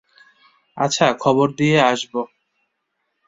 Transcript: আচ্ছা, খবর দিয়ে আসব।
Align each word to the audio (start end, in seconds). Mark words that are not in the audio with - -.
আচ্ছা, 0.77 1.07
খবর 1.19 1.47
দিয়ে 1.51 1.77
আসব। 1.91 2.13